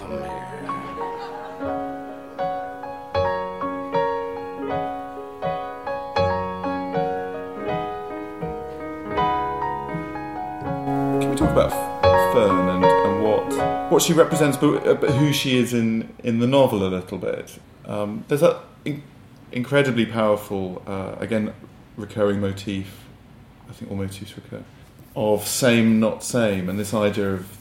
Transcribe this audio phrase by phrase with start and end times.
[0.00, 0.16] for me.
[11.20, 11.70] Can we talk about
[12.32, 16.38] Fern and, and what what she represents, but, uh, but who she is in, in
[16.38, 17.58] the novel a little bit?
[17.84, 19.02] Um, there's that in,
[19.52, 21.52] incredibly powerful, uh, again,
[21.96, 23.04] recurring motif.
[23.68, 24.62] I think all motifs recur
[25.16, 27.58] of same, not same, and this idea of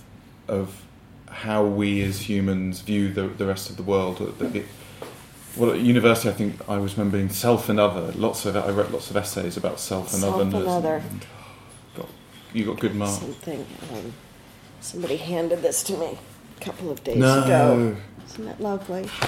[0.47, 0.85] of
[1.29, 4.19] how we as humans view the, the rest of the world.
[5.57, 8.11] Well, at university, I think I was remembering self and other.
[8.13, 10.95] Lots of I wrote lots of essays about self and Self and other.
[11.09, 11.25] and-
[11.95, 12.07] got,
[12.53, 13.19] you got good marks.
[13.19, 13.65] Something.
[13.93, 14.13] Um,
[14.79, 16.17] somebody handed this to me
[16.57, 17.43] a couple of days No.
[17.43, 17.97] ago.
[18.27, 19.09] Isn't that lovely?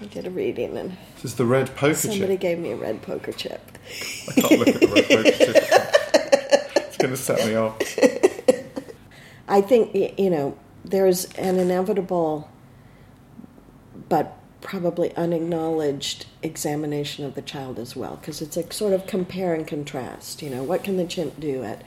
[0.00, 2.40] I did a reading and This is the red poker somebody chip.
[2.40, 3.62] gave me a red poker chip.
[4.28, 5.64] I can't look at the red poker chip.
[6.88, 7.78] It's going to set me off.
[9.48, 10.56] I think you know
[10.90, 12.50] there's an inevitable,
[14.08, 19.54] but probably unacknowledged examination of the child as well, because it's a sort of compare
[19.54, 20.42] and contrast.
[20.42, 21.82] You know, what can the chimp do at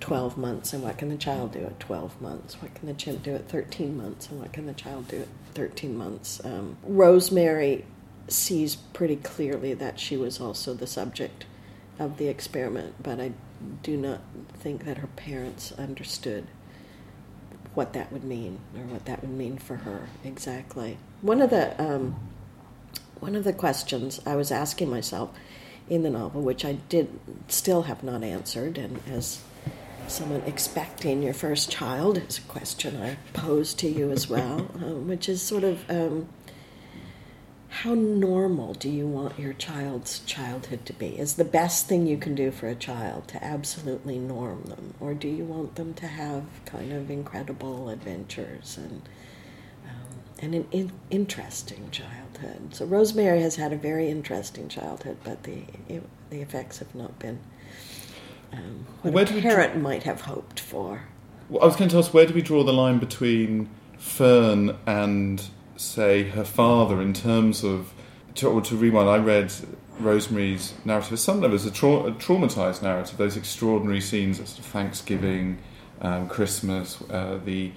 [0.00, 2.60] 12 months, and what can the child do at 12 months?
[2.60, 5.28] What can the chimp do at 13 months, and what can the child do at
[5.54, 6.40] 13 months?
[6.44, 7.84] Um, Rosemary
[8.28, 11.46] sees pretty clearly that she was also the subject
[11.98, 13.32] of the experiment, but I
[13.82, 14.20] do not
[14.54, 16.46] think that her parents understood
[17.74, 20.98] what that would mean or what that would mean for her exactly.
[21.22, 22.16] One of the um,
[23.20, 25.30] one of the questions I was asking myself
[25.88, 27.18] in the novel, which I did
[27.48, 29.42] still have not answered, and as
[30.06, 35.08] someone expecting your first child is a question I pose to you as well, um,
[35.08, 36.28] which is sort of um,
[37.70, 41.18] how normal do you want your child's childhood to be?
[41.18, 45.14] Is the best thing you can do for a child to absolutely norm them, or
[45.14, 49.02] do you want them to have kind of incredible adventures and
[49.86, 52.74] um, and an in- interesting childhood?
[52.74, 57.18] So Rosemary has had a very interesting childhood, but the it, the effects have not
[57.18, 57.38] been
[58.52, 61.04] um, what Where a we parent might have hoped for.
[61.48, 63.68] Well, I was going to ask, where do we draw the line between
[63.98, 65.42] Fern and,
[65.80, 67.92] say, her father in terms of.
[68.36, 69.52] To, to rewind, I read
[69.98, 71.14] Rosemary's narrative.
[71.14, 73.18] At some level, it's a, trau- a traumatized narrative.
[73.18, 75.58] Those extraordinary scenes at of Thanksgiving,
[76.00, 77.72] um, Christmas, uh, the.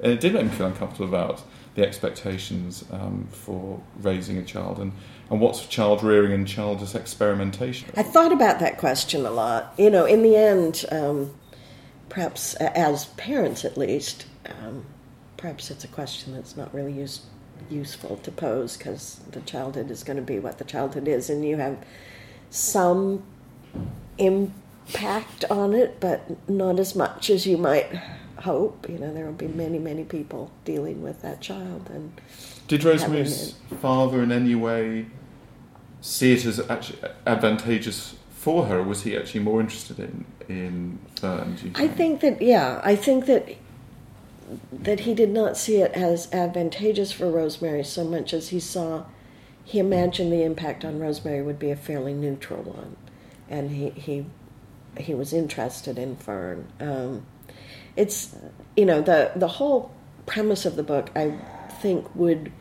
[0.00, 1.42] And it did make me feel uncomfortable about
[1.74, 4.92] the expectations um, for raising a child and,
[5.30, 7.88] and what's child rearing and childless experimentation.
[7.96, 9.74] I thought about that question a lot.
[9.78, 11.34] You know, in the end, um,
[12.08, 14.84] perhaps as parents at least, um,
[15.36, 17.20] perhaps it's a question that's not really use,
[17.70, 21.44] useful to pose because the childhood is going to be what the childhood is, and
[21.44, 21.78] you have
[22.50, 23.22] some
[24.18, 27.86] impact on it, but not as much as you might
[28.38, 28.88] hope.
[28.88, 32.20] You know, there will be many, many people dealing with that child, and
[32.68, 35.06] Did Rosemary's father in any way
[36.00, 40.98] see it as actually advantageous for her, or was he actually more interested in in
[41.16, 41.56] Fern?
[41.74, 43.48] I think that yeah, I think that
[44.72, 49.04] that he did not see it as advantageous for Rosemary so much as he saw
[49.64, 52.96] he imagined the impact on Rosemary would be a fairly neutral one,
[53.48, 54.26] and he he
[54.98, 56.70] he was interested in Fern.
[56.78, 57.26] Um,
[57.96, 58.36] it's
[58.76, 59.90] you know the the whole
[60.26, 61.38] premise of the book I
[61.80, 62.52] think would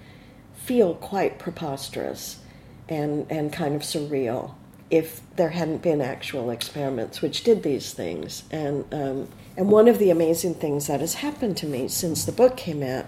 [0.55, 2.39] feel quite preposterous
[2.87, 4.55] and and kind of surreal
[4.93, 9.27] if there hadn't been actual experiments which did these things and um,
[9.57, 12.83] and one of the amazing things that has happened to me since the book came
[12.83, 13.07] out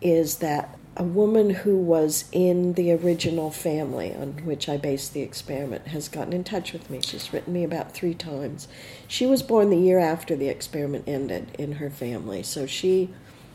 [0.00, 5.22] is that a woman who was in the original family on which I based the
[5.22, 7.00] experiment has gotten in touch with me.
[7.00, 8.66] She's written me about three times.
[9.06, 13.10] She was born the year after the experiment ended in her family, so she,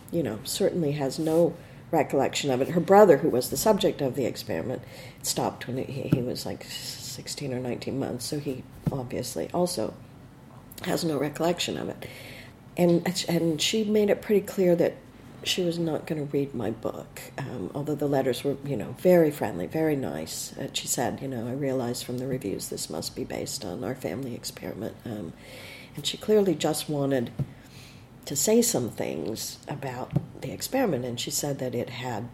[0.10, 1.54] you know, certainly has no
[1.92, 2.70] recollection of it.
[2.70, 4.82] Her brother, who was the subject of the experiment,
[5.22, 6.66] stopped when he, he was like
[7.14, 9.94] 16 or 19 months, so he obviously also
[10.84, 12.08] has no recollection of it.
[12.76, 14.96] And, and she made it pretty clear that
[15.44, 18.96] she was not going to read my book, um, although the letters were, you know,
[19.00, 20.58] very friendly, very nice.
[20.58, 23.84] Uh, she said, you know, I realized from the reviews this must be based on
[23.84, 24.96] our family experiment.
[25.06, 25.34] Um,
[25.96, 27.32] and she clearly just wanted
[28.26, 30.12] to say some things about
[30.42, 32.30] the experiment, and she said that it had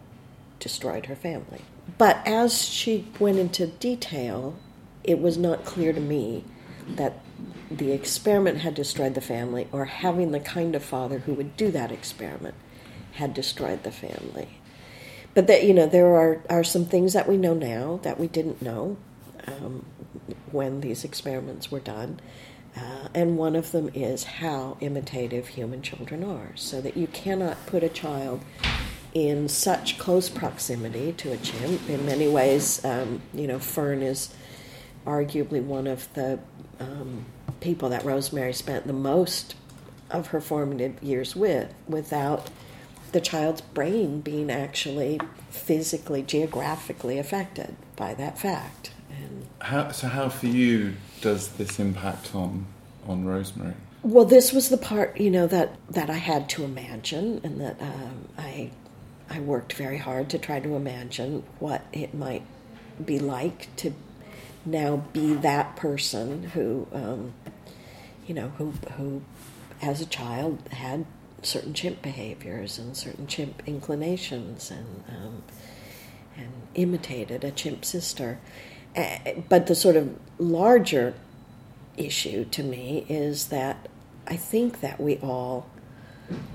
[0.58, 1.62] destroyed her family.
[1.98, 4.56] But as she went into detail,
[5.04, 6.44] it was not clear to me
[6.96, 7.20] that
[7.70, 11.70] the experiment had destroyed the family or having the kind of father who would do
[11.70, 12.54] that experiment
[13.12, 14.48] had destroyed the family.
[15.34, 18.26] But that you know there are are some things that we know now that we
[18.26, 18.96] didn't know
[19.46, 19.86] um,
[20.50, 22.18] when these experiments were done,
[22.76, 26.50] uh, and one of them is how imitative human children are.
[26.56, 28.40] So that you cannot put a child
[29.14, 31.88] in such close proximity to a chimp.
[31.88, 34.34] In many ways, um, you know, Fern is
[35.06, 36.38] arguably one of the
[36.78, 37.24] um,
[37.60, 39.54] people that Rosemary spent the most
[40.10, 42.50] of her formative years with, without
[43.12, 45.20] the child's brain being actually
[45.50, 48.92] physically, geographically affected by that fact.
[49.10, 52.66] And How, so, how for you does this impact on
[53.06, 53.74] on Rosemary?
[54.02, 57.80] well, this was the part you know that that I had to imagine, and that
[57.80, 58.70] um, I
[59.28, 62.42] I worked very hard to try to imagine what it might
[63.04, 63.92] be like to
[64.64, 67.32] now be that person who um,
[68.26, 69.22] you know who who
[69.82, 71.06] as a child had
[71.42, 75.42] certain chimp behaviors and certain chimp inclinations and um,
[76.36, 78.38] and imitated a chimp sister.
[78.94, 81.14] Eh, But the sort of larger
[81.96, 83.88] issue to me is that
[84.26, 85.66] I think that we all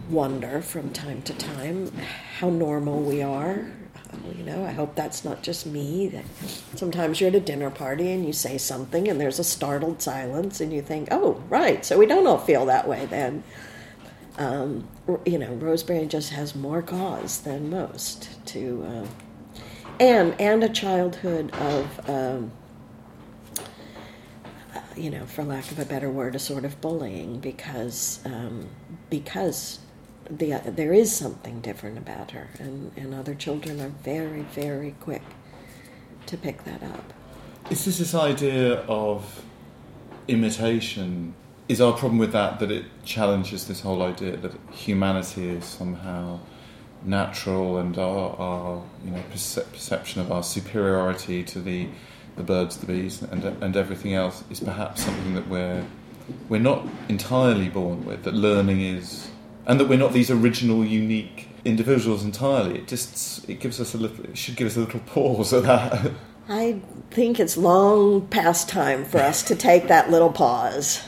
[0.09, 1.91] wonder from time to time
[2.39, 3.71] how normal we are.
[4.11, 6.07] Uh, You know, I hope that's not just me.
[6.07, 6.25] That
[6.75, 10.59] sometimes you're at a dinner party and you say something and there's a startled silence
[10.61, 13.43] and you think, "Oh, right, so we don't all feel that way then."
[14.37, 14.87] Um,
[15.25, 19.61] you know, Rosemary just has more cause than most to, uh,
[19.99, 22.09] and and a childhood of.
[22.09, 22.51] Um,
[24.97, 28.69] you know, for lack of a better word, a sort of bullying because um,
[29.09, 29.79] because
[30.29, 35.23] the there is something different about her, and, and other children are very very quick
[36.25, 37.13] to pick that up.
[37.69, 39.43] Is this this idea of
[40.27, 41.33] imitation?
[41.67, 46.39] Is our problem with that that it challenges this whole idea that humanity is somehow
[47.03, 51.87] natural and our, our you know perce- perception of our superiority to the
[52.35, 55.85] the birds, the bees, and and everything else is perhaps something that we're
[56.49, 58.23] we're not entirely born with.
[58.23, 59.29] That learning is,
[59.65, 62.79] and that we're not these original, unique individuals entirely.
[62.79, 64.25] It just it gives us a little.
[64.25, 66.11] It should give us a little pause at that.
[66.47, 66.79] I
[67.09, 71.01] think it's long past time for us to take that little pause.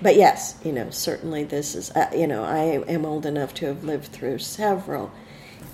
[0.00, 3.66] But yes, you know, certainly this is, uh, you know, I am old enough to
[3.66, 5.10] have lived through several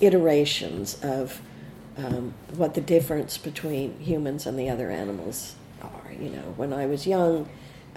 [0.01, 1.41] iterations of
[1.97, 6.11] um, what the difference between humans and the other animals are.
[6.19, 7.47] You know, when I was young,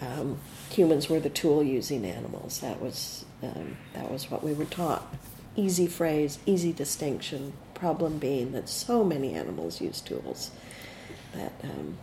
[0.01, 0.39] um,
[0.71, 2.61] humans were the tool using animals.
[2.61, 5.15] That was, um, that was what we were taught.
[5.57, 7.53] Easy phrase, easy distinction.
[7.75, 10.51] Problem being that so many animals use tools
[11.35, 11.99] that um,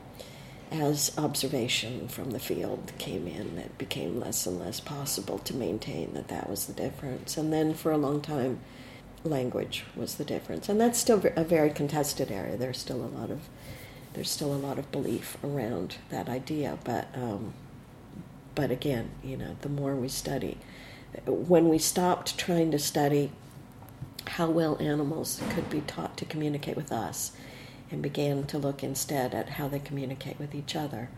[0.72, 6.14] as observation from the field came in, it became less and less possible to maintain
[6.14, 7.38] that that was the difference.
[7.38, 8.60] And then for a long time,
[9.24, 12.58] language was the difference, and that's still a very contested area.
[12.58, 13.42] There's still a lot of
[14.14, 17.54] there's still a lot of belief around that idea, but um,
[18.54, 20.58] but again, you know, the more we study,
[21.26, 23.32] when we stopped trying to study
[24.28, 27.32] how well animals could be taught to communicate with us
[27.92, 31.10] and began to look instead at how they communicate with each other.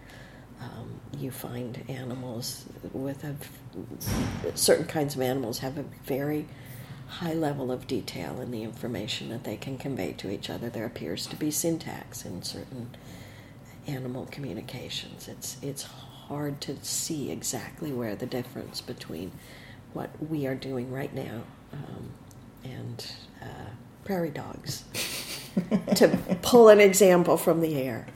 [0.61, 3.35] Um, you find animals with a
[4.57, 6.47] certain kinds of animals have a very
[7.07, 10.69] high level of detail in the information that they can convey to each other.
[10.69, 12.89] There appears to be syntax in certain
[13.87, 15.27] animal communications.
[15.27, 19.31] It's it's hard to see exactly where the difference between
[19.93, 21.41] what we are doing right now
[21.73, 22.09] um,
[22.63, 23.11] and
[23.41, 23.69] uh,
[24.03, 24.83] prairie dogs,
[25.95, 28.07] to pull an example from the air,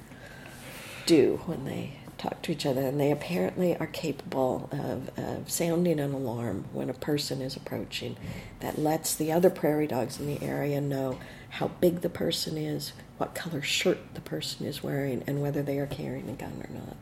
[1.05, 2.81] do when they talk to each other.
[2.81, 8.15] And they apparently are capable of, of sounding an alarm when a person is approaching
[8.59, 11.17] that lets the other prairie dogs in the area know
[11.49, 15.79] how big the person is, what color shirt the person is wearing, and whether they
[15.79, 16.97] are carrying a gun or not.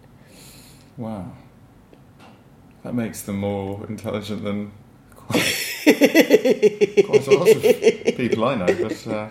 [0.98, 1.34] Wow.
[2.84, 4.72] That makes them more intelligent than
[5.16, 5.42] quite,
[5.84, 7.62] quite a lot of
[8.16, 8.66] people I know.
[8.66, 9.30] But uh,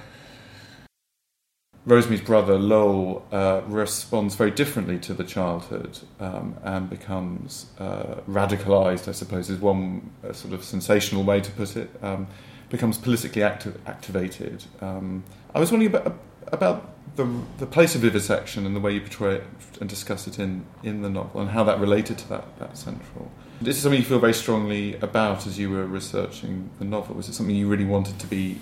[1.88, 9.08] Rosemary's brother, Lowell, uh, responds very differently to the childhood um, and becomes uh, radicalized,
[9.08, 12.26] I suppose, is one uh, sort of sensational way to put it, um,
[12.68, 14.64] becomes politically active, activated.
[14.82, 15.24] Um,
[15.54, 16.18] I was wondering about,
[16.52, 17.28] about the,
[17.58, 19.44] the place of vivisection and the way you portray it
[19.80, 23.30] and discuss it in, in the novel and how that related to that, that central.
[23.60, 27.16] This is something you feel very strongly about as you were researching the novel.
[27.16, 28.60] Was it something you really wanted to be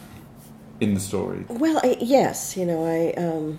[0.81, 1.45] in the story?
[1.49, 3.59] Well, I, yes, you know, I um,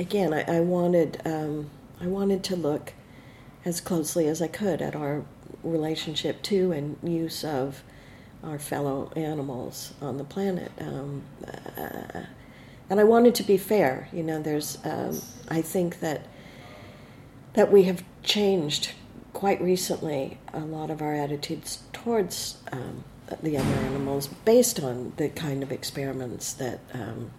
[0.00, 2.94] again, I, I wanted um, I wanted to look
[3.64, 5.24] as closely as I could at our
[5.62, 7.82] relationship to and use of
[8.42, 12.22] our fellow animals on the planet, um, uh,
[12.92, 14.10] and I wanted to be fair.
[14.12, 15.18] You know, there's um,
[15.48, 16.26] I think that
[17.54, 18.92] that we have changed
[19.32, 23.02] quite recently a lot of our attitudes towards um,
[23.42, 27.30] the other animals based on the kind of experiments that um,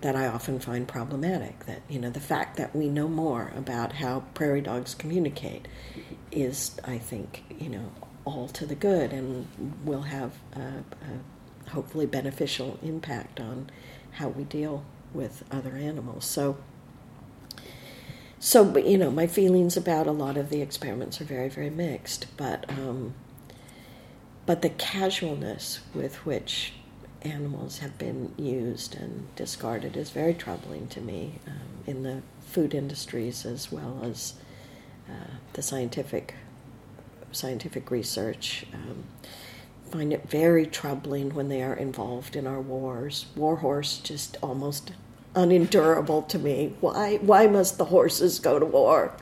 [0.00, 1.66] that I often find problematic.
[1.66, 5.68] That you know the fact that we know more about how prairie dogs communicate
[6.32, 7.92] is, I think, you know,
[8.24, 9.46] all to the good and
[9.84, 13.68] will have a, a hopefully beneficial impact on
[14.16, 16.24] how we deal with other animals.
[16.24, 16.56] So.
[18.38, 21.70] So, but, you know, my feelings about a lot of the experiments are very, very
[21.70, 22.26] mixed.
[22.36, 23.14] But um,
[24.44, 26.74] but the casualness with which
[27.22, 32.72] animals have been used and discarded is very troubling to me um, in the food
[32.72, 34.34] industries as well as
[35.08, 36.34] uh, the scientific
[37.32, 38.66] scientific research.
[38.72, 39.04] Um,
[39.90, 43.26] find it very troubling when they are involved in our wars.
[43.36, 44.92] War horse just almost
[45.34, 46.74] unendurable to me.
[46.80, 49.14] Why why must the horses go to war?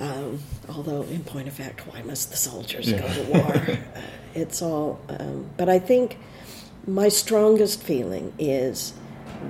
[0.00, 3.00] Um, although, in point of fact, why must the soldiers yeah.
[3.00, 3.78] go to war?
[3.96, 4.00] uh,
[4.34, 5.00] it's all.
[5.08, 6.18] Um, but I think
[6.86, 8.92] my strongest feeling is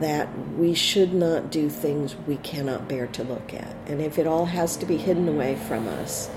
[0.00, 4.26] that we should not do things we cannot bear to look at, and if it
[4.26, 6.30] all has to be hidden away from us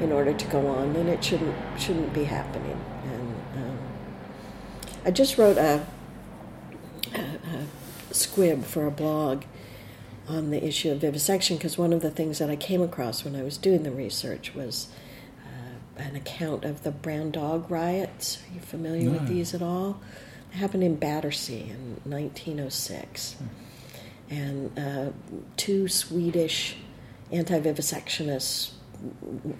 [0.00, 2.78] in order to go on, then it shouldn't shouldn't be happening.
[3.04, 3.78] And um,
[5.04, 5.84] I just wrote a,
[7.14, 9.44] a, a squib for a blog
[10.28, 13.34] on the issue of vivisection because one of the things that I came across when
[13.34, 14.88] I was doing the research was
[15.44, 18.38] uh, an account of the brown dog riots.
[18.38, 19.12] Are you familiar no.
[19.12, 20.00] with these at all?
[20.52, 23.32] It happened in Battersea in 1906.
[23.34, 23.44] Hmm.
[24.30, 25.10] And uh,
[25.56, 26.76] two Swedish
[27.32, 28.72] anti vivisectionists,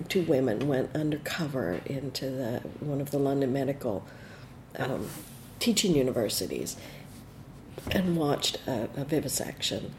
[0.09, 4.05] two women, went undercover into the, one of the London medical
[4.79, 5.09] um,
[5.59, 6.77] teaching universities
[7.91, 9.95] and watched a, a vivisection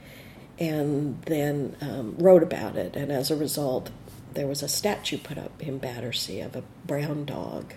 [0.59, 2.95] and then um, wrote about it.
[2.95, 3.89] And as a result,
[4.33, 7.73] there was a statue put up in Battersea of a brown dog,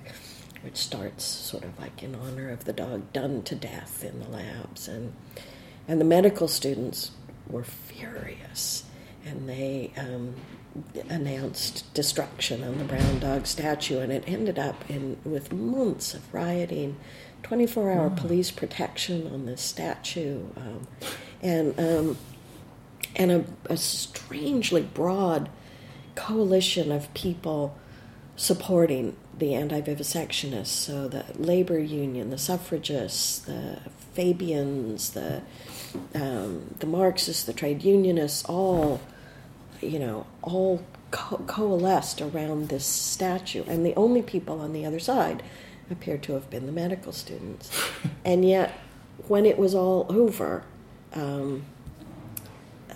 [0.63, 4.29] which starts sort of like in honor of the dog done to death in the
[4.29, 4.89] labs.
[4.89, 5.15] And,
[5.87, 7.13] and the medical students
[7.49, 8.85] were furious,
[9.25, 10.35] and they um,
[11.09, 16.33] announced destruction on the brown dog statue, and it ended up in with months of
[16.33, 16.97] rioting.
[17.43, 18.21] 24 hour oh.
[18.21, 20.45] police protection on this statue.
[20.57, 20.87] Um,
[21.43, 22.17] and um,
[23.17, 25.51] and a, a strangely broad
[26.15, 27.77] coalition of people
[28.37, 30.67] supporting the anti-vivisectionists.
[30.67, 33.81] So the labor union, the suffragists, the
[34.15, 35.43] Fabians, the
[36.15, 39.01] um, the Marxists, the trade unionists, all
[39.83, 44.99] you know, all co- coalesced around this statue, and the only people on the other
[45.01, 45.43] side
[45.91, 47.71] appeared to have been the medical students.
[48.25, 48.79] and yet,
[49.29, 50.65] when it was all over,
[51.15, 51.65] um,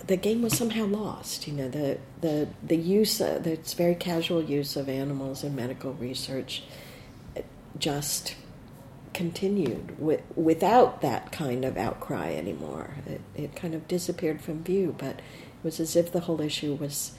[0.07, 1.47] the game was somehow lost.
[1.47, 5.93] You know, the the the use, of, the very casual use of animals in medical
[5.93, 6.63] research,
[7.77, 8.35] just
[9.13, 12.91] continued with, without that kind of outcry anymore.
[13.07, 15.21] It, it kind of disappeared from view, but
[15.63, 17.13] was as if the whole issue was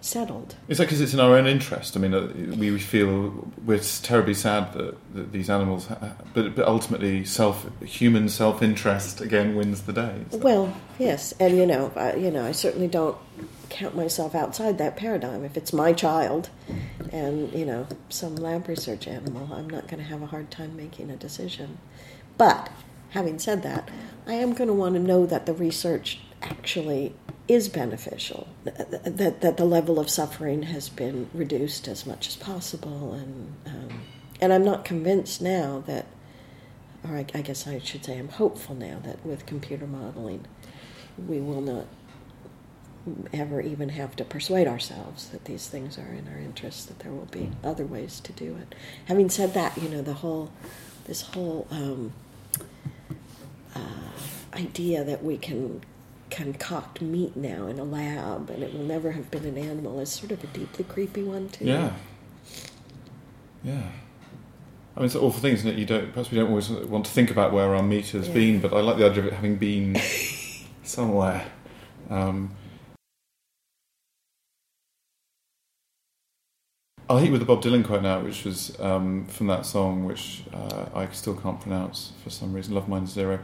[0.00, 0.56] settled.
[0.68, 1.96] Is that because it's in our own interest?
[1.96, 6.66] I mean, uh, we feel we're terribly sad that, that these animals, ha- but, but
[6.66, 10.24] ultimately, self human self interest again wins the day.
[10.32, 13.16] Well, yes, and you know, I, you know, I certainly don't
[13.68, 15.44] count myself outside that paradigm.
[15.44, 16.50] If it's my child,
[17.12, 20.76] and you know, some lab research animal, I'm not going to have a hard time
[20.76, 21.78] making a decision.
[22.38, 22.70] But
[23.10, 23.88] having said that,
[24.26, 27.14] I am going to want to know that the research actually
[27.50, 33.12] is beneficial, that, that the level of suffering has been reduced as much as possible.
[33.14, 34.02] And, um,
[34.40, 36.06] and I'm not convinced now that,
[37.02, 40.46] or I, I guess I should say I'm hopeful now that with computer modeling,
[41.26, 41.86] we will not
[43.32, 47.10] ever even have to persuade ourselves that these things are in our interest, that there
[47.10, 48.76] will be other ways to do it.
[49.06, 50.52] Having said that, you know, the whole,
[51.06, 52.12] this whole um,
[53.74, 54.12] uh,
[54.54, 55.80] idea that we can
[56.30, 60.10] concoct meat now in a lab and it will never have been an animal is
[60.10, 61.64] sort of a deeply creepy one too.
[61.64, 61.92] Yeah.
[63.62, 63.82] Yeah.
[64.96, 65.76] I mean, it's an awful thing, isn't it?
[65.76, 66.12] You don't.
[66.12, 68.34] Perhaps we don't always want to think about where our meat has yeah.
[68.34, 69.96] been, but I like the idea of it having been
[70.82, 71.46] somewhere.
[72.08, 72.54] Um,
[77.08, 80.04] I'll hit you with the Bob Dylan quote now, which was um, from that song,
[80.04, 82.74] which uh, I still can't pronounce for some reason.
[82.74, 83.40] Love Minus Zero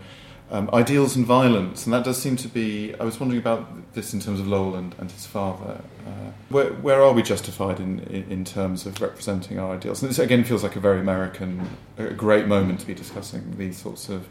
[0.50, 2.94] um, ideals and violence, and that does seem to be.
[3.00, 5.80] I was wondering about this in terms of Lowell and, and his father.
[6.06, 10.02] Uh, where, where are we justified in, in, in terms of representing our ideals?
[10.02, 13.76] And this again feels like a very American, a great moment to be discussing these
[13.76, 14.28] sorts of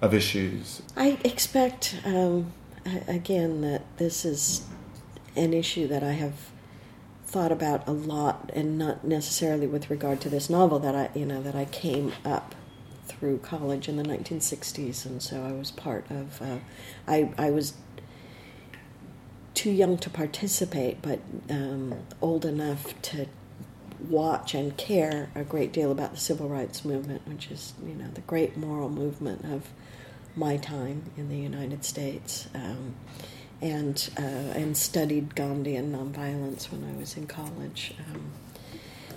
[0.00, 0.82] of issues.
[0.96, 2.52] I expect um,
[3.06, 4.66] again that this is
[5.36, 6.34] an issue that I have
[7.26, 11.24] thought about a lot, and not necessarily with regard to this novel that I, you
[11.24, 12.54] know, that I came up
[13.10, 16.40] through college in the 1960s, and so I was part of.
[16.40, 16.58] Uh,
[17.08, 17.74] I I was
[19.54, 21.18] too young to participate, but
[21.50, 23.26] um, old enough to
[24.08, 28.08] watch and care a great deal about the civil rights movement, which is you know
[28.14, 29.68] the great moral movement of
[30.36, 32.94] my time in the United States, um,
[33.60, 37.94] and uh, and studied Gandhi and nonviolence when I was in college.
[38.12, 38.30] Um,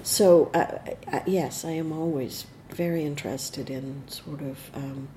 [0.01, 5.07] so uh, yes, I am always very interested in sort of um,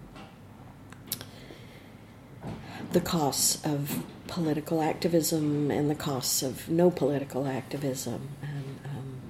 [2.93, 8.29] the costs of political activism and the costs of no political activism.
[8.43, 9.21] And um,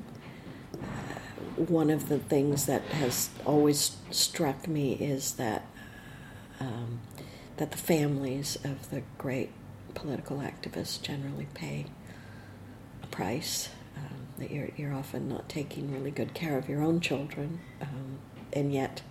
[0.75, 5.66] uh, one of the things that has always struck me is that
[6.61, 7.00] um,
[7.56, 9.50] that the families of the great
[9.95, 11.87] political activists generally pay
[13.02, 13.71] a price.
[14.36, 18.18] Um, that you're, you're often not taking really good care of your own children, um,
[18.52, 19.02] and yet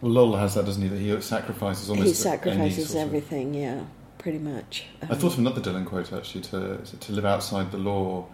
[0.00, 0.88] Well, Lowell has that, doesn't he?
[0.88, 3.54] That he sacrifices almost he sacrifices sort of- everything.
[3.54, 3.84] Yeah,
[4.18, 4.86] pretty much.
[5.02, 8.26] I thought of another Dylan quote actually to to live outside the law.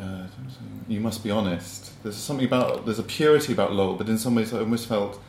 [0.00, 0.26] Uh,
[0.88, 1.92] you must be honest.
[2.02, 5.20] There's something about there's a purity about Lowell, but in some ways I almost felt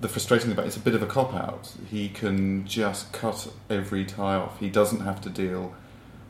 [0.00, 1.72] the frustrating thing about it's a bit of a cop out.
[1.90, 4.58] He can just cut every tie off.
[4.58, 5.74] He doesn't have to deal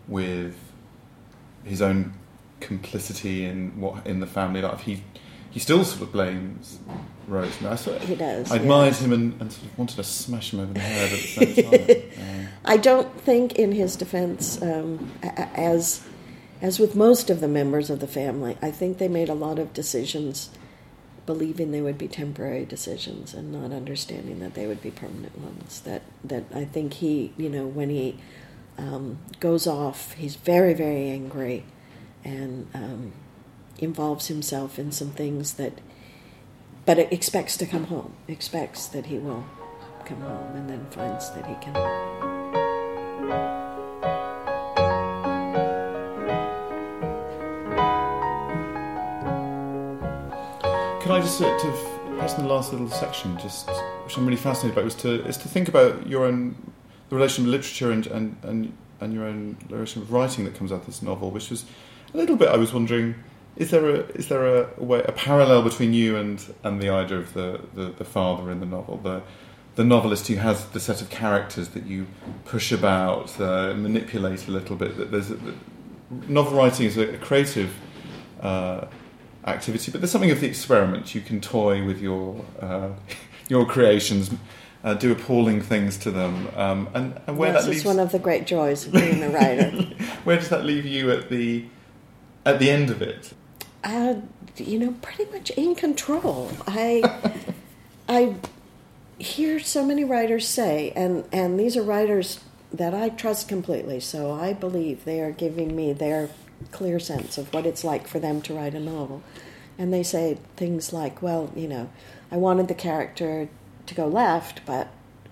[0.08, 0.65] with
[1.66, 2.14] his own
[2.60, 4.80] complicity in what in the family life.
[4.80, 5.02] He
[5.50, 6.78] he still sort of blames
[7.28, 7.72] Rosemary.
[7.72, 10.52] I sort of, He does, I admired him and, and sort of wanted to smash
[10.52, 12.48] him over the head at the same time.
[12.64, 16.02] I don't think, in his defense, um, as
[16.62, 19.58] as with most of the members of the family, I think they made a lot
[19.58, 20.50] of decisions
[21.26, 25.80] believing they would be temporary decisions and not understanding that they would be permanent ones.
[25.80, 28.18] That that I think he, you know, when he
[28.78, 31.64] um, goes off, he's very very angry
[32.24, 33.12] and um,
[33.78, 35.80] involves himself in some things that,
[36.84, 38.14] but expects to come home.
[38.28, 39.44] Expects that he will
[40.04, 41.74] come home, and then finds that he can.
[51.02, 51.74] Can I just sort of,
[52.16, 53.68] perhaps in the last little section, just
[54.04, 56.56] which I'm really fascinated by, was to is to think about your own
[57.08, 60.72] the relation of literature and and and, and your own relation of writing that comes
[60.72, 61.64] out of this novel, which was
[62.14, 62.48] a little bit.
[62.48, 63.14] I was wondering,
[63.56, 67.18] is there a is there a, way a parallel between you and and the idea
[67.18, 69.22] of the, the, the father in the novel, the
[69.74, 72.06] the novelist who has the set of characters that you
[72.46, 74.96] push about, uh, manipulate a little bit.
[74.96, 75.38] That there's a,
[76.28, 77.74] novel writing is a, a creative.
[78.40, 78.86] Uh,
[79.46, 81.14] activity, but there's something of the experiment.
[81.14, 82.90] You can toy with your uh,
[83.48, 84.30] your creations,
[84.86, 88.12] uh, do appalling things to them, um, and, and where Yes, that leaves one of
[88.12, 89.70] the great joys of being a writer.
[90.24, 91.66] where does that leave you at the
[92.46, 93.34] at the end of it?
[93.86, 94.14] uh,
[94.56, 96.50] you know, pretty much in control.
[96.66, 97.34] I,
[98.08, 98.34] I
[99.18, 102.40] hear so many writers say, and and these are writers
[102.72, 104.00] that I trust completely.
[104.00, 106.30] So I believe they are giving me their
[106.72, 109.22] clear sense of what it's like for them to write a novel,
[109.78, 111.88] and they say things like, "Well, you know,
[112.30, 113.48] I wanted the character
[113.86, 114.88] to go left, but."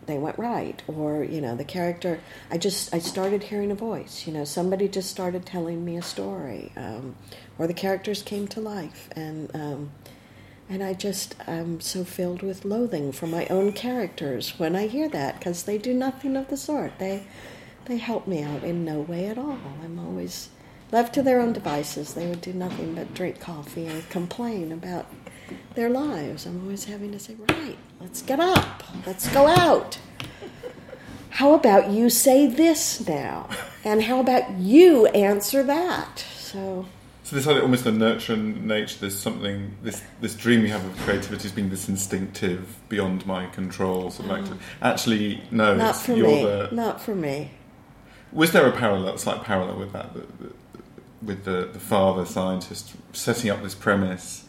[0.06, 2.20] They went right, or you know, the character.
[2.50, 4.26] I just I started hearing a voice.
[4.26, 7.16] You know, somebody just started telling me a story, um,
[7.58, 9.92] or the characters came to life, and um,
[10.68, 15.08] and I just am so filled with loathing for my own characters when I hear
[15.08, 16.98] that because they do nothing of the sort.
[16.98, 17.26] They
[17.86, 19.58] they help me out in no way at all.
[19.82, 20.48] I'm always
[20.90, 22.14] left to their own devices.
[22.14, 25.06] They would do nothing but drink coffee and complain about
[25.74, 26.46] their lives.
[26.46, 29.98] I'm always having to say, right, let's get up, let's go out.
[31.30, 33.48] How about you say this now?
[33.82, 36.18] And how about you answer that?
[36.38, 36.84] So
[37.22, 38.98] So this idea, almost the nurture and nature.
[39.00, 43.46] There's something this this dream you have of creativity as being this instinctive, beyond my
[43.46, 44.62] control sort of active.
[44.82, 45.78] Actually, no, Mm.
[45.78, 46.42] not it's, for you're me.
[46.44, 46.68] the.
[46.72, 47.50] Not for me.
[48.32, 50.52] Was there a parallel, slight parallel with that, the, the,
[51.22, 54.44] with the, the father scientist setting up this premise,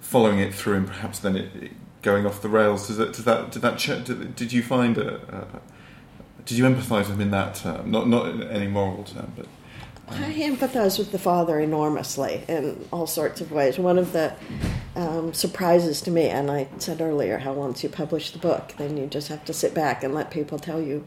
[0.00, 2.86] following it through, and perhaps then it, it going off the rails?
[2.86, 5.60] Does that, does that, did that, did, did you find a, a,
[6.44, 7.90] did you empathise with him in that term?
[7.90, 9.46] Not, not in any moral term, but
[10.08, 13.76] I empathize with the father enormously in all sorts of ways.
[13.76, 14.34] One of the
[14.94, 18.96] um, surprises to me, and I said earlier how once you publish the book, then
[18.96, 21.06] you just have to sit back and let people tell you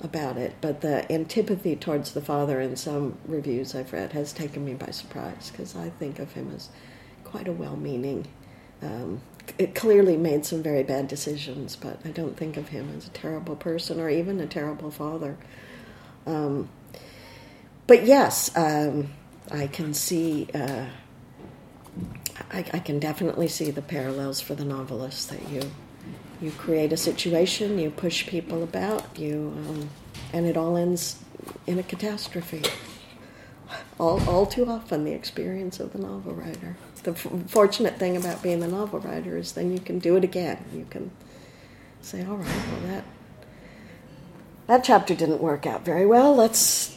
[0.00, 0.54] about it.
[0.60, 4.90] But the antipathy towards the father in some reviews I've read has taken me by
[4.90, 6.70] surprise because I think of him as
[7.22, 8.26] quite a well meaning.
[8.82, 9.20] Um,
[9.58, 13.10] it clearly made some very bad decisions, but I don't think of him as a
[13.10, 15.36] terrible person or even a terrible father.
[16.26, 16.68] Um,
[17.86, 19.10] but yes, um,
[19.50, 20.48] I can see.
[20.54, 20.86] Uh,
[22.52, 25.62] I, I can definitely see the parallels for the novelist that you
[26.40, 29.90] you create a situation, you push people about, you, um,
[30.32, 31.22] and it all ends
[31.66, 32.62] in a catastrophe.
[33.98, 36.76] All, all too often, the experience of the novel writer.
[37.02, 40.24] The f- fortunate thing about being a novel writer is then you can do it
[40.24, 40.64] again.
[40.74, 41.10] You can
[42.02, 43.04] say, "All right, well that
[44.66, 46.34] that chapter didn't work out very well.
[46.34, 46.96] Let's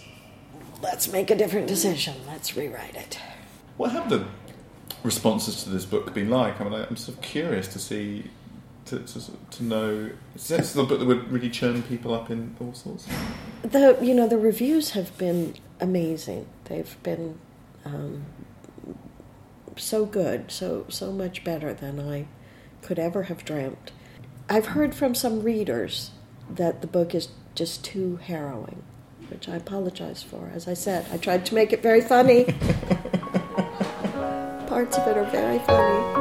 [0.82, 2.16] let's make a different decision.
[2.28, 3.20] Let's rewrite it."
[3.78, 4.26] What have the
[5.04, 6.60] responses to this book been like?
[6.60, 8.30] I mean, I'm sort of curious to see,
[8.86, 10.10] to, to, to know.
[10.36, 13.08] Is this a book that would really churn people up in all sorts?
[13.62, 16.48] The you know the reviews have been amazing.
[16.66, 17.40] They've been
[17.86, 18.26] um,
[19.78, 22.28] so good, so so much better than I
[22.82, 23.92] could ever have dreamt.
[24.50, 26.12] I've heard from some readers
[26.50, 28.84] that the book is just too harrowing,
[29.30, 30.52] which I apologize for.
[30.54, 32.44] As I said, I tried to make it very funny.
[34.68, 36.13] Parts of it are very funny.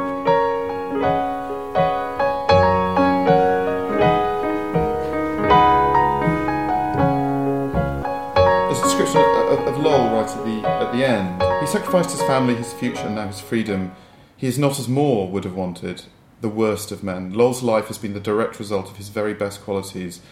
[11.93, 13.95] Sacrificed his family, his future, and now his freedom.
[14.35, 16.05] He is not as Moore would have wanted,
[16.41, 17.35] the worst of men.
[17.35, 20.23] Lowell's life has been the direct result of his very best qualities,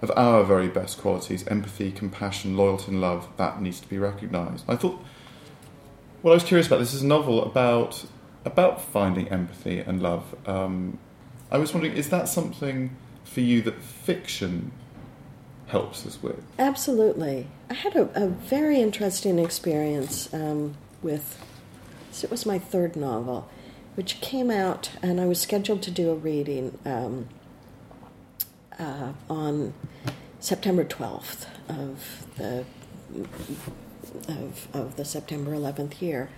[0.00, 3.28] of our very best qualities: empathy, compassion, loyalty, and love.
[3.36, 4.64] That needs to be recognised.
[4.66, 4.98] I thought.
[6.22, 8.06] What I was curious about this is a novel about
[8.46, 10.34] about finding empathy and love.
[10.48, 10.98] Um,
[11.50, 14.72] I was wondering, is that something for you that fiction
[15.66, 16.42] helps us with?
[16.58, 17.46] Absolutely.
[17.68, 21.42] I had a, a very interesting experience um, with,
[22.10, 23.48] so it was my third novel,
[23.94, 27.28] which came out, and I was scheduled to do a reading um,
[28.78, 29.74] uh, on
[30.38, 32.64] September 12th of the
[34.28, 36.30] of, of the September 11th year.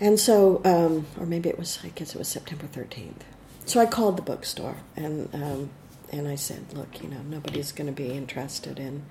[0.00, 3.22] And so, um, or maybe it was, I guess it was September 13th.
[3.64, 5.70] So I called the bookstore and um,
[6.12, 9.04] and I said, look, you know, nobody's going to be interested in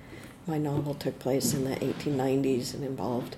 [0.46, 0.94] my novel.
[0.94, 3.36] Took place in the 1890s and involved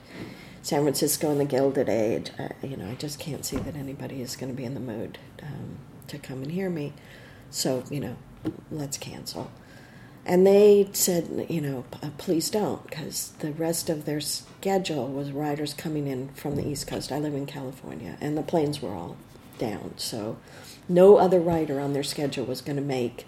[0.66, 2.32] San Francisco and the Gilded Age.
[2.40, 4.80] Uh, you know, I just can't see that anybody is going to be in the
[4.80, 6.92] mood um, to come and hear me.
[7.50, 8.16] So, you know,
[8.72, 9.52] let's cancel.
[10.24, 15.30] And they said, you know, uh, please don't, because the rest of their schedule was
[15.30, 17.12] writers coming in from the East Coast.
[17.12, 19.16] I live in California, and the planes were all
[19.58, 19.92] down.
[19.98, 20.36] So
[20.88, 23.24] no other writer on their schedule was going to make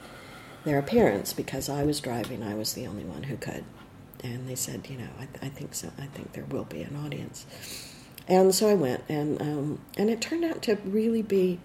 [0.64, 2.42] their appearance because I was driving.
[2.42, 3.64] I was the only one who could.
[4.24, 5.90] And they said, you know, I, I think so.
[5.98, 7.46] I think there will be an audience.
[8.26, 11.60] And so I went, and um, and it turned out to really be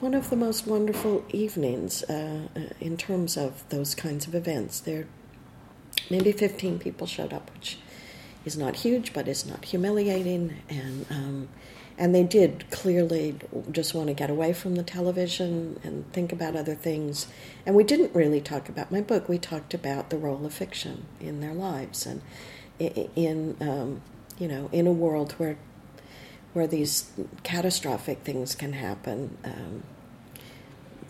[0.00, 4.80] one of the most wonderful evenings uh, uh, in terms of those kinds of events.
[4.80, 5.06] There,
[6.10, 7.78] maybe 15 people showed up, which
[8.44, 10.62] is not huge, but it's not humiliating.
[10.68, 11.48] And um,
[11.98, 13.36] and they did clearly
[13.72, 17.26] just want to get away from the television and think about other things.
[17.66, 19.28] And we didn't really talk about my book.
[19.28, 22.22] We talked about the role of fiction in their lives and
[22.78, 24.00] in um,
[24.38, 25.58] you know in a world where
[26.52, 27.10] where these
[27.42, 29.36] catastrophic things can happen.
[29.44, 29.82] Um,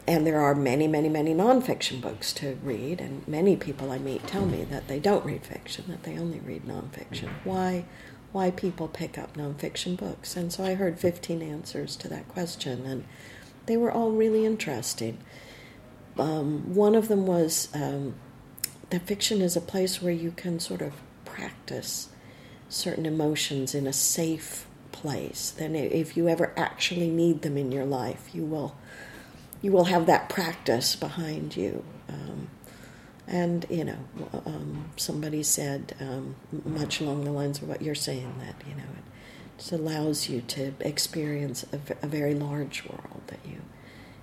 [0.07, 4.27] and there are many, many, many nonfiction books to read, and many people I meet
[4.27, 7.29] tell me that they don't read fiction, that they only read nonfiction.
[7.45, 7.85] Why?
[8.33, 10.37] Why people pick up nonfiction books?
[10.37, 13.05] And so I heard 15 answers to that question, and
[13.67, 15.19] they were all really interesting.
[16.19, 18.15] Um, one of them was um,
[18.91, 22.09] that fiction is a place where you can sort of practice
[22.69, 25.51] certain emotions in a safe place.
[25.51, 28.77] Then, if you ever actually need them in your life, you will
[29.61, 31.85] you will have that practice behind you.
[32.09, 32.49] Um,
[33.29, 33.99] and you know,
[34.47, 38.83] um, somebody said um, much along the lines of what you're saying that you know
[38.83, 43.61] it just allows you to experience a, a very large world that you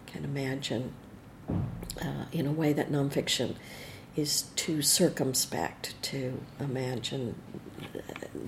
[0.07, 0.93] can imagine
[2.01, 3.55] uh, in a way that nonfiction
[4.15, 7.35] is too circumspect to imagine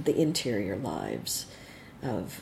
[0.04, 1.46] the interior lives
[2.02, 2.42] of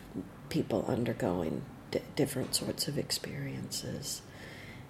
[0.49, 4.21] people undergoing d- different sorts of experiences.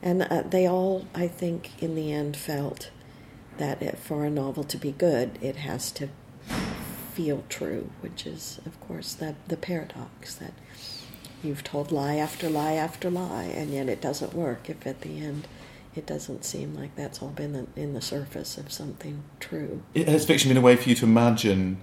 [0.02, 2.90] And uh, they all, I think, in the end felt
[3.58, 6.10] that it, for a novel to be good, it has to
[7.14, 10.54] feel true, which is, of course, the, the paradox that
[11.44, 15.20] you've told lie after lie after lie, and yet it doesn't work if at the
[15.22, 15.48] end
[15.96, 19.82] it doesn't seem like that's all been in, in the surface of something true.
[19.94, 21.78] It, has fiction been a way for you to imagine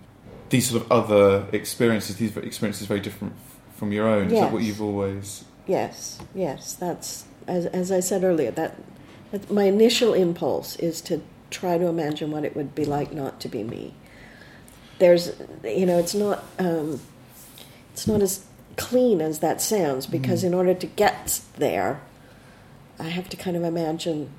[0.51, 3.33] these sort of other experiences, these experiences very different
[3.75, 4.27] from your own?
[4.27, 5.45] Is that what you've always.
[5.67, 8.51] Yes, yes, that's as as I said earlier.
[8.51, 8.77] That,
[9.31, 13.41] that my initial impulse is to try to imagine what it would be like not
[13.41, 13.95] to be me.
[14.99, 15.33] there's
[15.65, 17.01] you know it's not um,
[17.93, 18.45] it's not as
[18.77, 22.01] clean as that sounds because in order to get there,
[22.99, 24.31] I have to kind of imagine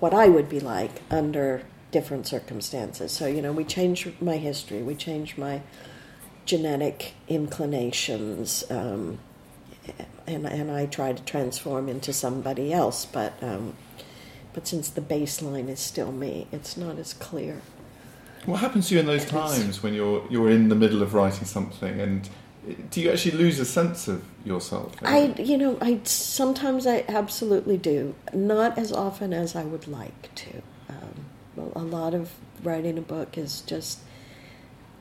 [0.00, 3.12] what I would be like under different circumstances.
[3.12, 5.62] So you know, we change my history, we change my
[6.44, 8.64] genetic inclinations.
[8.70, 9.18] Um,
[10.26, 13.76] and, and I try to transform into somebody else, but um,
[14.52, 17.62] but since the baseline is still me, it's not as clear.
[18.46, 21.44] What happens to you in those times when you're you're in the middle of writing
[21.44, 22.28] something, and
[22.90, 24.94] do you actually lose a sense of yourself?
[25.02, 28.14] I, you know, I sometimes I absolutely do.
[28.32, 30.62] Not as often as I would like to.
[30.88, 32.32] Um, well, a lot of
[32.62, 34.00] writing a book is just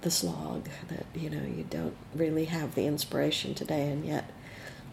[0.02, 4.30] the slog that you know you don't really have the inspiration today, and yet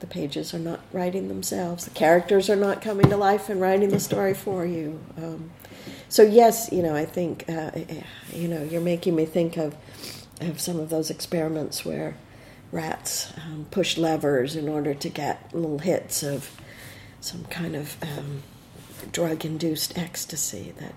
[0.01, 1.85] the pages are not writing themselves.
[1.85, 5.01] The characters are not coming to life and writing the story for you.
[5.17, 5.51] Um,
[6.09, 7.71] so yes, you know, I think uh,
[8.33, 9.75] you know you're making me think of
[10.41, 12.17] of some of those experiments where
[12.71, 16.51] rats um, push levers in order to get little hits of
[17.21, 18.43] some kind of um,
[19.13, 20.95] drug-induced ecstasy that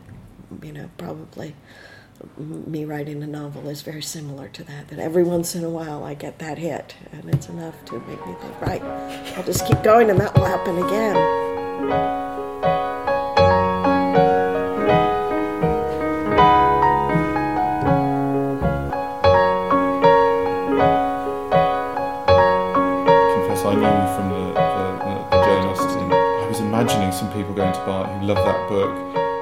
[0.63, 1.55] you know probably
[2.37, 6.03] me writing a novel is very similar to that that every once in a while
[6.03, 8.81] i get that hit and it's enough to make me think right
[9.37, 12.29] i'll just keep going and that will happen again
[23.49, 24.43] confess I knew you from the,
[25.45, 26.11] Jane Austen.
[26.11, 28.93] I was imagining some people going to buy it who love that book,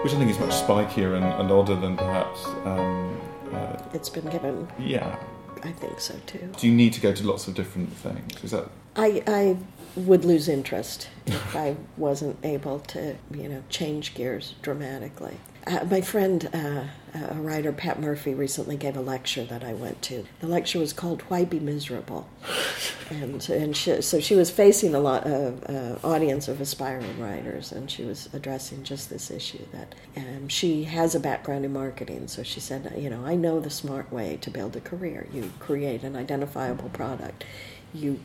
[0.03, 2.45] which I think is much spikier and, and odder than perhaps.
[2.65, 3.19] Um,
[3.53, 5.17] uh, it's been given yeah.
[5.63, 8.43] i think so too Do you need to go to lots of different things?
[8.43, 9.57] Is that I, I
[9.95, 15.37] would lose interest if I wasn't able to, you know, change gears dramatically.
[15.67, 20.01] Uh, my friend, uh, a writer, Pat Murphy, recently gave a lecture that I went
[20.03, 20.25] to.
[20.39, 22.29] The lecture was called "Why Be Miserable,"
[23.09, 27.73] and and she, so she was facing a lot of uh, audience of aspiring writers,
[27.73, 32.29] and she was addressing just this issue that um, she has a background in marketing.
[32.29, 35.27] So she said, you know, I know the smart way to build a career.
[35.33, 37.43] You create an identifiable product.
[37.93, 38.19] You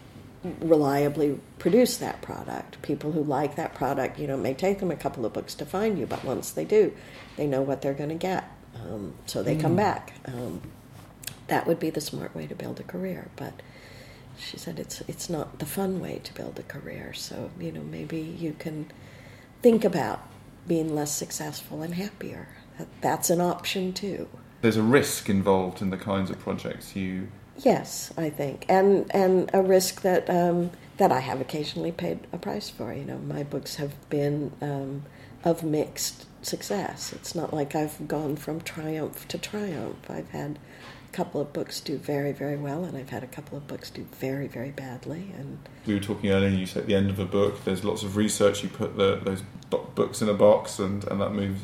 [0.60, 2.80] reliably produce that product.
[2.82, 5.54] People who like that product, you know, it may take them a couple of books
[5.56, 6.92] to find you, but once they do,
[7.36, 8.44] they know what they're going to get.
[8.74, 10.14] Um, so they come back.
[10.26, 10.62] Um,
[11.48, 13.28] that would be the smart way to build a career.
[13.36, 13.60] But
[14.38, 17.12] she said it's it's not the fun way to build a career.
[17.12, 18.86] So you know, maybe you can
[19.60, 20.26] think about
[20.66, 22.48] being less successful and happier.
[22.78, 24.28] That, that's an option too.
[24.62, 27.28] there's a risk involved in the kinds of projects you.
[27.62, 32.38] Yes, I think, and and a risk that um, that I have occasionally paid a
[32.38, 32.92] price for.
[32.92, 35.04] You know, my books have been um,
[35.44, 37.12] of mixed success.
[37.12, 40.10] It's not like I've gone from triumph to triumph.
[40.10, 40.58] I've had
[41.08, 43.90] a couple of books do very very well, and I've had a couple of books
[43.90, 45.32] do very very badly.
[45.38, 46.48] And We were talking earlier.
[46.48, 48.64] You said at the end of a book, there's lots of research.
[48.64, 51.62] You put the, those books in a box, and, and that moves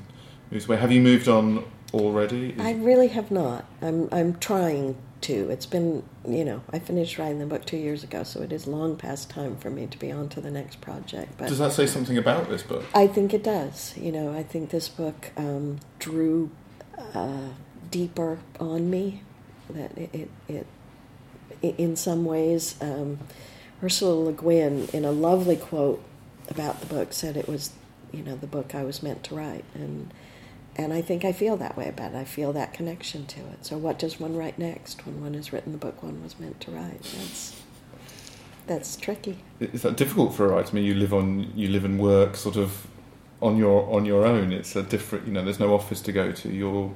[0.52, 0.76] moves away.
[0.76, 2.50] Have you moved on already?
[2.50, 3.64] Is- I really have not.
[3.82, 5.50] I'm I'm trying to.
[5.50, 8.66] It's been you know I finished writing the book two years ago, so it is
[8.66, 11.32] long past time for me to be on to the next project.
[11.38, 12.84] But Does that say something about this book?
[12.94, 13.96] I think it does.
[13.96, 16.50] You know, I think this book um, drew
[17.14, 17.48] uh,
[17.90, 19.22] deeper on me.
[19.70, 20.66] That it, it, it
[21.78, 23.18] in some ways, um,
[23.82, 26.02] Ursula Le Guin, in a lovely quote
[26.48, 27.72] about the book, said it was,
[28.12, 30.12] you know, the book I was meant to write, and
[30.78, 32.16] and I think I feel that way about it.
[32.16, 33.66] I feel that connection to it.
[33.66, 36.60] So, what does one write next when one has written the book one was meant
[36.62, 37.02] to write?
[37.02, 37.60] That's
[38.68, 39.38] that's tricky.
[39.60, 40.70] Is that difficult for a writer?
[40.70, 42.86] I mean, you live on, you live and work sort of
[43.42, 44.52] on your on your own.
[44.52, 45.42] It's a different, you know.
[45.42, 46.48] There's no office to go to.
[46.48, 46.92] You're,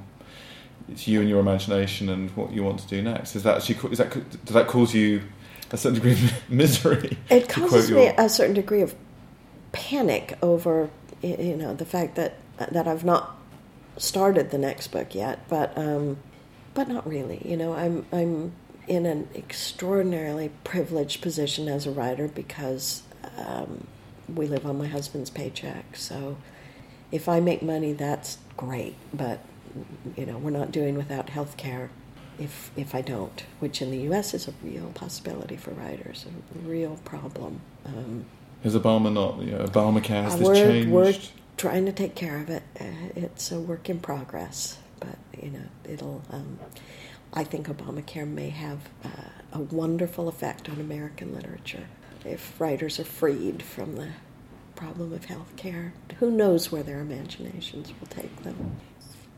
[0.87, 3.35] it's you and your imagination and what you want to do next.
[3.35, 3.91] Is that actually?
[3.91, 4.11] Is that
[4.45, 5.23] does that cause you
[5.71, 7.17] a certain degree of misery?
[7.29, 8.95] It causes your- me a certain degree of
[9.73, 10.89] panic over
[11.23, 13.35] you know the fact that that I've not
[13.97, 16.17] started the next book yet, but um,
[16.73, 17.41] but not really.
[17.45, 18.53] You know, I'm I'm
[18.87, 23.03] in an extraordinarily privileged position as a writer because
[23.37, 23.87] um,
[24.33, 25.95] we live on my husband's paycheck.
[25.95, 26.37] So
[27.11, 29.39] if I make money, that's great, but
[30.15, 31.89] you know, we're not doing without health care
[32.39, 34.33] if if I don't, which in the U.S.
[34.33, 37.61] is a real possibility for writers, a real problem.
[37.85, 38.25] Um,
[38.63, 39.39] Has Obama not?
[39.39, 41.31] You know, Obamacare has this we're, changed?
[41.57, 42.63] Trying to take care of it.
[42.79, 42.85] Uh,
[43.15, 46.21] it's a work in progress, but you know, it'll.
[46.31, 46.59] Um,
[47.35, 49.09] I think Obamacare may have uh,
[49.53, 51.87] a wonderful effect on American literature
[52.25, 54.09] if writers are freed from the
[54.75, 55.93] problem of health care.
[56.19, 58.77] Who knows where their imaginations will take them?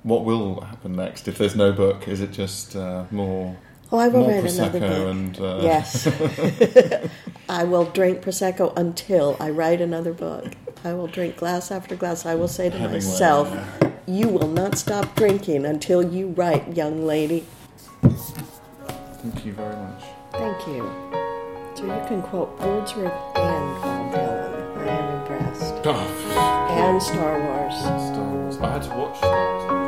[0.04, 2.08] what will happen next if there's no book?
[2.08, 3.58] Is it just uh, more
[3.92, 5.12] Oh, I will more write prosecco another book.
[5.12, 6.06] and uh, Yes.
[7.48, 10.54] I will drink Prosecco until I write another book.
[10.84, 12.26] I will drink glass after glass.
[12.26, 13.92] I will say to Hemingway, myself, yeah.
[14.08, 17.46] You will not stop drinking until you write, young lady.
[18.02, 20.04] Thank you very much.
[20.32, 20.92] Thank you.
[21.76, 24.78] So you can quote Wordsworth and Bob Dylan.
[24.78, 25.74] I am impressed.
[25.86, 27.76] Oh, And Star Wars.
[27.80, 28.58] Star Wars.
[28.58, 29.85] I had to watch Star Wars.